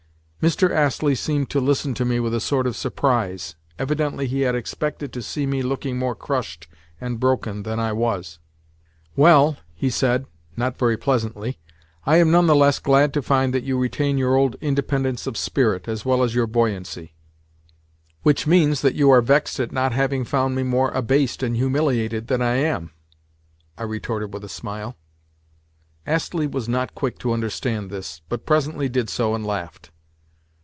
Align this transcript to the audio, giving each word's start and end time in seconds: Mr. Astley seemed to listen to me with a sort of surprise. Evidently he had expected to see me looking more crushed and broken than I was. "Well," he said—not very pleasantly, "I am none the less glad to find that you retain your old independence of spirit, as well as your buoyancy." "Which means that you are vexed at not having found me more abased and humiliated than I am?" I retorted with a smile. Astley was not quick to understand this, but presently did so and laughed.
Mr. 0.41 0.71
Astley 0.71 1.13
seemed 1.13 1.51
to 1.51 1.59
listen 1.59 1.93
to 1.93 2.03
me 2.03 2.19
with 2.19 2.33
a 2.33 2.39
sort 2.39 2.65
of 2.65 2.75
surprise. 2.75 3.53
Evidently 3.77 4.25
he 4.25 4.41
had 4.41 4.55
expected 4.55 5.13
to 5.13 5.21
see 5.21 5.45
me 5.45 5.61
looking 5.61 5.99
more 5.99 6.15
crushed 6.15 6.67
and 6.99 7.19
broken 7.19 7.61
than 7.61 7.79
I 7.79 7.93
was. 7.93 8.39
"Well," 9.15 9.57
he 9.75 9.91
said—not 9.91 10.79
very 10.79 10.97
pleasantly, 10.97 11.59
"I 12.07 12.17
am 12.17 12.31
none 12.31 12.47
the 12.47 12.55
less 12.55 12.79
glad 12.79 13.13
to 13.13 13.21
find 13.21 13.53
that 13.53 13.63
you 13.63 13.77
retain 13.77 14.17
your 14.17 14.35
old 14.35 14.55
independence 14.61 15.27
of 15.27 15.37
spirit, 15.37 15.87
as 15.87 16.05
well 16.05 16.23
as 16.23 16.33
your 16.33 16.47
buoyancy." 16.47 17.13
"Which 18.23 18.47
means 18.47 18.81
that 18.81 18.95
you 18.95 19.11
are 19.11 19.21
vexed 19.21 19.59
at 19.59 19.71
not 19.71 19.93
having 19.93 20.25
found 20.25 20.55
me 20.55 20.63
more 20.63 20.89
abased 20.89 21.43
and 21.43 21.55
humiliated 21.55 22.29
than 22.29 22.41
I 22.41 22.55
am?" 22.55 22.89
I 23.77 23.83
retorted 23.83 24.33
with 24.33 24.43
a 24.43 24.49
smile. 24.49 24.97
Astley 26.07 26.47
was 26.47 26.67
not 26.67 26.95
quick 26.95 27.19
to 27.19 27.31
understand 27.31 27.91
this, 27.91 28.21
but 28.27 28.47
presently 28.47 28.89
did 28.89 29.07
so 29.07 29.35
and 29.35 29.45
laughed. 29.45 29.91